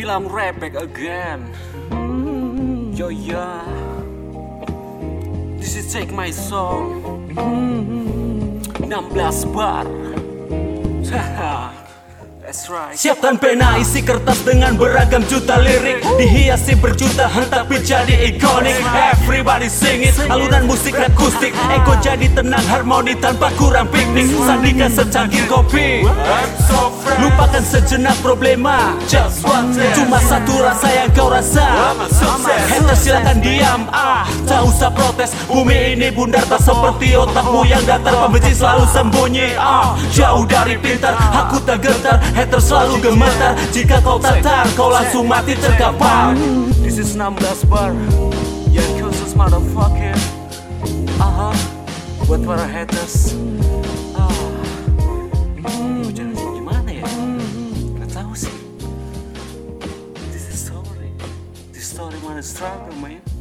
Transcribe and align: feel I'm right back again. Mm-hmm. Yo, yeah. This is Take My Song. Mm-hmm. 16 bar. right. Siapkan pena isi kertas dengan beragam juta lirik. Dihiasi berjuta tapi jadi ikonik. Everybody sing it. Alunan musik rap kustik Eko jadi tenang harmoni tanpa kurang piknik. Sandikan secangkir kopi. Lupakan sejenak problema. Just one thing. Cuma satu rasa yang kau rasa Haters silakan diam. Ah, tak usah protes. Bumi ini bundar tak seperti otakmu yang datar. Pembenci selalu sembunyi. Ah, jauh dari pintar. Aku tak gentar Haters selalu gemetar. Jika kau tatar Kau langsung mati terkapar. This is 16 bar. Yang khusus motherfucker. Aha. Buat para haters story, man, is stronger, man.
feel 0.00 0.10
I'm 0.10 0.28
right 0.28 0.58
back 0.58 0.74
again. 0.76 1.52
Mm-hmm. 1.90 2.94
Yo, 2.94 3.08
yeah. 3.08 3.66
This 5.58 5.76
is 5.76 5.92
Take 5.92 6.10
My 6.10 6.30
Song. 6.30 7.28
Mm-hmm. 7.34 8.88
16 8.88 9.52
bar. 9.52 9.84
right. 12.66 12.98
Siapkan 12.98 13.38
pena 13.38 13.78
isi 13.78 14.02
kertas 14.02 14.42
dengan 14.42 14.74
beragam 14.74 15.22
juta 15.30 15.58
lirik. 15.62 16.02
Dihiasi 16.18 16.74
berjuta 16.74 17.30
tapi 17.46 17.78
jadi 17.78 18.34
ikonik. 18.34 18.74
Everybody 19.14 19.70
sing 19.70 20.02
it. 20.02 20.14
Alunan 20.26 20.66
musik 20.66 20.98
rap 20.98 21.14
kustik 21.14 21.54
Eko 21.70 21.94
jadi 22.02 22.26
tenang 22.34 22.64
harmoni 22.66 23.14
tanpa 23.18 23.54
kurang 23.54 23.86
piknik. 23.94 24.26
Sandikan 24.42 24.90
secangkir 24.90 25.46
kopi. 25.46 26.02
Lupakan 27.22 27.62
sejenak 27.62 28.18
problema. 28.18 28.98
Just 29.06 29.46
one 29.46 29.70
thing. 29.70 29.92
Cuma 29.94 30.18
satu 30.18 30.54
rasa 30.58 30.88
yang 30.90 31.10
kau 31.14 31.30
rasa 31.30 31.94
Haters 32.90 33.06
silakan 33.06 33.38
diam. 33.38 33.86
Ah, 33.94 34.26
tak 34.50 34.66
usah 34.66 34.90
protes. 34.90 35.30
Bumi 35.46 35.94
ini 35.94 36.10
bundar 36.10 36.42
tak 36.50 36.58
seperti 36.58 37.14
otakmu 37.14 37.62
yang 37.62 37.78
datar. 37.86 38.26
Pembenci 38.26 38.50
selalu 38.50 38.82
sembunyi. 38.90 39.54
Ah, 39.54 39.94
jauh 40.10 40.42
dari 40.42 40.74
pintar. 40.74 41.14
Aku 41.14 41.62
tak 41.62 41.86
gentar 41.86 42.18
Haters 42.34 42.66
selalu 42.66 42.98
gemetar. 42.98 43.54
Jika 43.70 44.02
kau 44.02 44.18
tatar 44.18 44.66
Kau 44.74 44.90
langsung 44.90 45.30
mati 45.30 45.54
terkapar. 45.54 46.34
This 46.82 46.98
is 46.98 47.14
16 47.14 47.62
bar. 47.70 47.94
Yang 48.74 48.90
khusus 49.06 49.38
motherfucker. 49.38 50.18
Aha. 51.22 51.54
Buat 52.26 52.42
para 52.42 52.66
haters 52.66 53.38
story, 61.90 62.20
man, 62.20 62.38
is 62.38 62.48
stronger, 62.48 62.92
man. 62.96 63.39